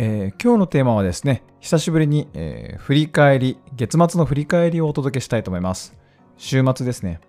[0.00, 5.96] えー今日のテーマはですね久しぶりに、えー振り返り月末の振り返りをお届けしたいと思います。
[6.36, 7.20] 週末ですね。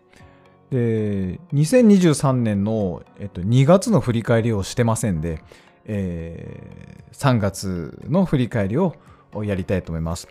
[0.69, 5.41] で2023年の、えっと、2月の振り返りをしてませんで、
[5.85, 8.95] えー3月の振り返りを
[9.43, 10.27] やりたいと思います、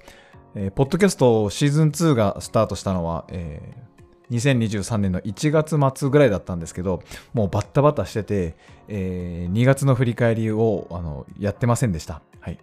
[0.55, 3.89] えーポッドキャストシーズン2がスタートしたのは、えー
[4.31, 7.03] 2023年の1月末ぐらいだったんですけど、
[7.33, 12.21] もうバッタバタしてて、えー2月の振り返りをやってませんでした。
[12.41, 12.59] はい。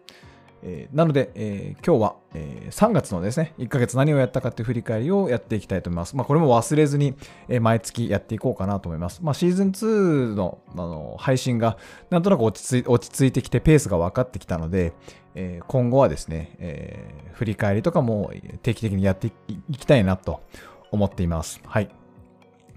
[0.64, 6.16] えーなので、えー今日は、えー3月のですね、1ヶ月何をやったかっていう振り返りをやっていきたいと思います。
[6.16, 7.14] まあ、これも忘れずに、
[7.48, 9.22] え毎月やっていこうかなと思います。
[9.24, 11.78] まあ、シーズン2のあの配信が
[12.10, 14.94] なんとなく落ち着い落ち着いてきてペースが分かってきたので、
[15.36, 18.32] え今後はですね、えー振り返りとかも
[18.64, 19.28] 定期的にやって
[19.70, 20.42] いきたいなと
[20.92, 21.62] 思っています。
[21.66, 21.90] はい。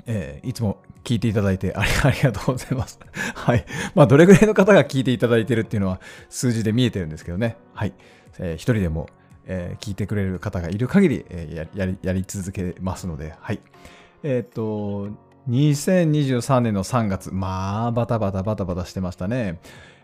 [0.07, 2.99] えーいつも聞いていただいて ありがとうございます。
[3.35, 3.65] はい。
[3.95, 7.57] まあ、どれぐらいの方が聞いていただいてるっていうのは数字で見えてるんですけどね。
[7.75, 7.93] はい。
[8.39, 9.09] えー一人でも、
[9.47, 13.61] えー聞いてくれる方がいる限り、えーやりやり続けますので、はい。
[14.23, 15.09] えーっと、
[15.49, 19.61] 2023年の3月、まあ、バタバタバタバタしてましたね。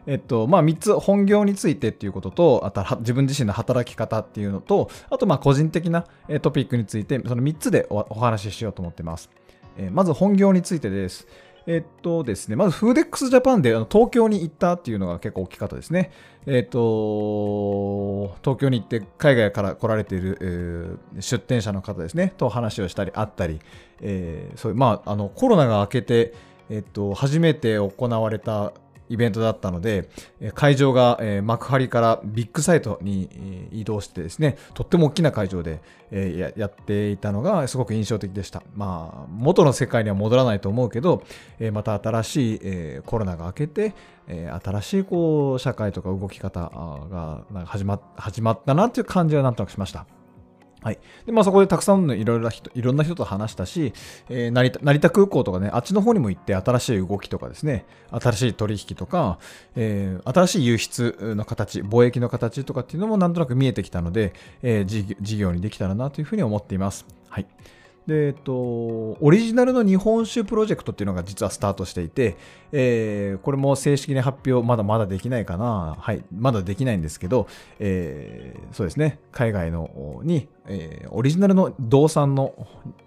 [0.07, 6.07] えっと、まあ、3つ本業についてっていうことと、あと自分自身の働き方っていうのと、あと、ま、個人的な
[6.43, 9.31] トピックについて、その3つでおお話ししようと思ってます。
[9.77, 11.27] えーまず本業についてです。
[11.67, 16.11] えっとですね、まずフーデックスジャパンであの東京に行ったっていうのが結構大きかったですね。
[16.47, 23.61] えっと、東京に行って海外から来られている、えー出店者の方ですね、と話をしたり、あったり、
[24.03, 26.35] えーそういう、まあ、あの、コロナが明けて、
[26.69, 28.73] えっと、初めて行われた
[29.09, 30.09] イベントだったので、
[30.55, 35.81] 会場が、幕張からビッグサイトに移動してですね、とっても大きな会場で、
[36.57, 38.63] やっていたのがすごく印象的でした。
[38.75, 41.23] まあ、元の世界には戻らないと思うけど、
[41.73, 43.95] また新しい、コロナが明けて、
[44.63, 50.07] 新しいこう社会とか動き方が始ま始まったなっていう感じはなんとなくしました。
[50.85, 50.99] はい。
[51.25, 53.95] で、まあそこでたくさんのいろいろな人、いろんな人と話したし、
[54.29, 59.39] えー成田成田空港とかね、あっちの方にも行って新しい動きとかですね、新しい取引とか、
[59.77, 67.07] えー新しい輸出の形、貿易の形とかっていうのもなんとなく見えてきたので、えー事業にできたらなというふうに思っています。
[67.31, 67.47] はい。
[68.07, 72.37] で、えっと、オリジナルの日本酒プロジェクトっていうのが実はスタートしていて、
[72.73, 75.97] えーこれも正式に発表、まだまだできないかな。
[75.99, 76.23] はい。
[76.37, 77.47] まだできないんですけど、
[77.79, 79.19] えーそうですね。
[79.33, 82.55] 海外のに、えーオリジナルの道産の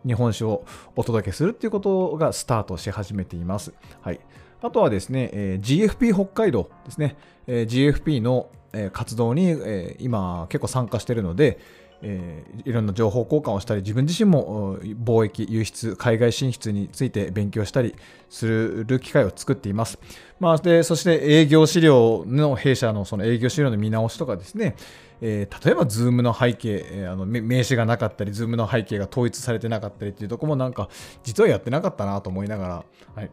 [0.05, 0.65] 日本酒を
[0.95, 3.73] お届けするっていうことがスタートし始めています。
[4.01, 4.19] はい。
[4.63, 7.17] あとはですね、えー GFP 北海道ですね。
[7.45, 11.59] えー GFP の、えー活動に、えー今結構参加しているので、
[12.01, 17.95] えーいろんな情報交換をしたり、自分自身も貿易、輸出、海外進出について勉強したり
[18.29, 18.45] す
[18.85, 19.99] る機会を作っています。
[20.39, 24.75] まあ、でそして営業資料の弊社のその営業資料の見直しとかですね、
[25.21, 30.89] えー例えば Zoom の背景、えーあの名刺がなかったり、Zoom の背景が統一されてなかったりっていうとこもなんか、
[31.23, 33.31] 実はやってなかったなと思いながら、はい、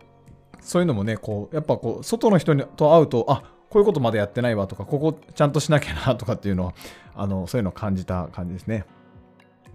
[0.60, 3.42] そういうのもね、こう、やっぱこう、外の人にと会うと、あ
[3.74, 6.74] こういうことまでやってないわとか、ここちゃんとしなきゃなとかっていうのは、
[7.16, 8.84] あの、そういうのを感じた感じですね。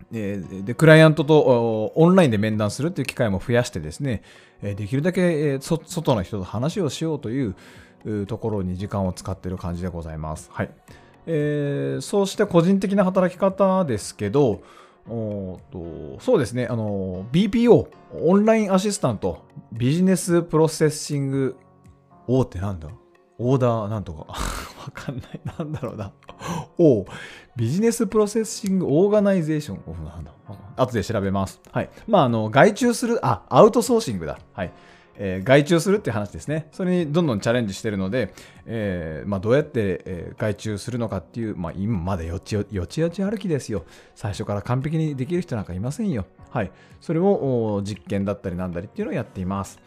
[0.09, 4.21] で、クライアントとオンラインで面談するっていう機会も増やしてですね、
[4.61, 7.55] できるだけ、外の人と話をしようという
[8.25, 10.49] ところに時間を使ってる感じでございます。
[10.53, 10.71] はい。
[11.27, 14.61] えーそうして個人的な働き方ですけど、
[15.09, 17.87] おとそうですね、あの、BPO、
[18.21, 19.43] オンラインアシスタント、
[19.73, 21.57] business processing、
[22.27, 22.87] O ってなんだ？
[23.39, 24.19] オーダーなんとか。
[24.29, 24.35] わ
[24.93, 25.39] かんない。
[25.57, 26.11] なんだろうな。
[26.77, 27.05] O、
[27.55, 30.05] business processing organization。
[30.05, 30.31] なんだ
[30.75, 31.59] 後で調べます。
[31.71, 31.89] はい。
[32.07, 34.39] まあ、あの、外注する、あ、アウトソーシングだ。
[34.53, 34.71] はい。
[35.21, 36.69] えー外注するって話ですね。
[36.71, 38.33] それにどんどんチャレンジしてるので、
[38.65, 43.83] えーまあ、どうやって、えー外注するのかっていう、まあ、今まだよちよちよち歩きですよ。
[44.15, 46.25] 最初から完璧にできる人なんかいませんよ。
[46.49, 46.71] はい。
[47.01, 49.79] それを実験だったりなんだりっていうのをやっています。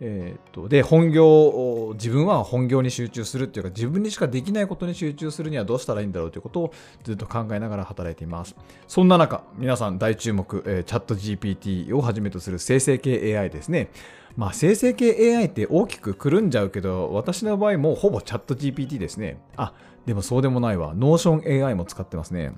[0.00, 6.72] えーっとで本業自分は本業に集中するっていうか自分にしかできないことに集中するにはどうしたらいいんだろうということを
[7.04, 8.56] ずっと考えながら働いています。
[8.88, 13.88] そんな中皆さん大注目、えーチャット GPT をはじめとする生成系 AI ですね。
[14.36, 19.38] まあ生成系 AI って大きくくるんじゃうけど私の場合もほぼチャット GPT ですね。
[19.56, 19.72] あ
[20.06, 20.94] でもそうでもないわ。
[20.94, 22.52] Notion AI も使ってますね。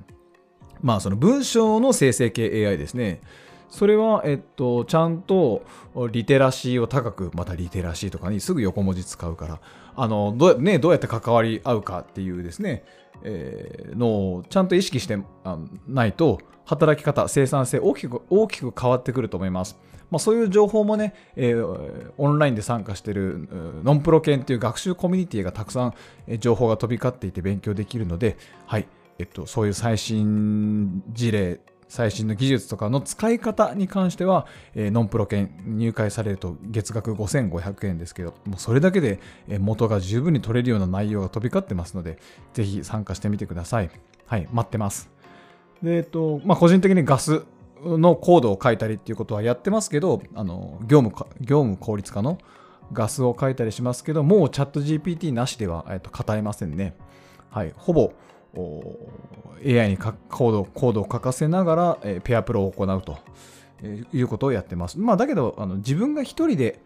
[0.83, 3.21] まあその文章の生成系 AI ですね。
[3.69, 5.63] それは、えっと、ちゃんと
[6.11, 9.61] リテラシーを高く、またリテラシーとかにすぐ横文字使うから、
[9.97, 12.85] あのどう,、ね、どうやって関わり合うかっていうですね、
[13.23, 15.19] えー、のをちゃんと意識して
[15.87, 19.79] ないと、働き方、生産性大きく大きく変わってくると思います。
[20.11, 23.49] まあ、そういう情報もね、えー、オンラインで参加している
[23.83, 25.95] ノンプロ研という学習コミュニティがたくさん
[26.39, 28.37] 情報が飛び交っていて勉強できるので、
[28.67, 28.87] はい、
[29.19, 39.21] えっと、そういう最新事例、最新の技術とかの使い方に関しては、えー、ノンプロ券入会されると月額5500円ですけど、もうそれだけで
[39.61, 42.19] 元が十分に取れるような内容が飛び交ってますので、
[42.55, 43.91] ぜひ参加してみてください。
[44.27, 45.11] はい、待ってます。
[45.83, 47.45] で、えっと、まあ、個人的にガス
[47.85, 51.11] のコードを書いたりっていうことはやってますけど、あの、業務
[51.41, 52.39] 業務効率化の
[52.93, 56.97] ガスを書いたりしますけど、もうチャット GPT なしでは、えっと、語れませんね。
[57.51, 58.13] はい、ほぼ、
[58.55, 63.19] AI にコードコードを書かせながら、えペアプロを行うと
[64.13, 64.99] いうことをやってます。
[64.99, 66.81] まあ、だけどあの自分が一人で、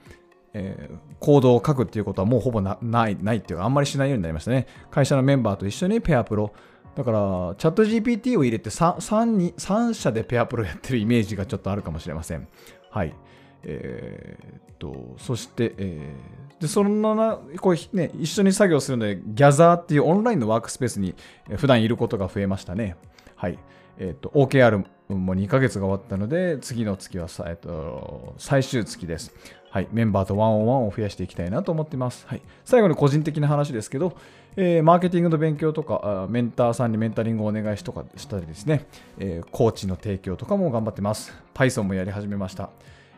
[0.53, 4.67] えー、コードを書くっていうことはもうほぼないないっていうかあんまりしないようになりましたね。
[4.91, 6.53] 会社のメンバーと一緒にペアプロ
[6.95, 7.19] だから、
[7.57, 12.49] チャット GPT を入れて 3, 3, に3社でペアプロやってるイメージがちょっとあるかもしれません。
[12.91, 13.15] はい。
[13.63, 21.15] えー、っと、そして、えー、で、そんな、こうね、一緒に作業するので、ギャザーっていうオンラインのワークスペースに
[21.57, 22.97] 普段いることが増えましたね。
[23.37, 23.59] はい。
[23.99, 29.35] えー、と、OKR も2ヶ月が終わったので、次の月はさ、えっと、最終月です。
[29.71, 29.89] はい。
[29.93, 32.27] メンバーとワンオンワンを増やしていきたいなと思っています。
[32.27, 32.43] はい。
[32.65, 34.17] 最後に個人的な話ですけど、
[34.57, 38.87] えー、マーケティングの勉強とか、メンターさんにメンタリングをお願いしとかしたりですね、
[39.19, 41.33] えー、コーチの提供とかも頑張ってます。
[41.55, 42.71] Python もやり始めました。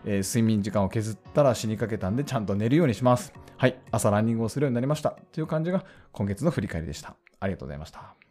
[0.05, 3.33] えー、睡眠時間を削ったら死にかけたんで、ちゃんと寝るようにします。
[3.57, 3.79] はい。
[3.91, 5.17] 朝ランニングをするようになりました。
[5.33, 7.15] という感じが今月の振り返りでした。
[7.41, 8.22] ありがとうございました。